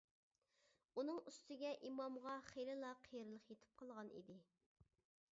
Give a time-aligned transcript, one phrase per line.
[0.99, 4.39] ئۇنىڭ ئۈستىگە ئىمامغا خېلىلا قېرىلىق يېتىپ قالغان ئىدى.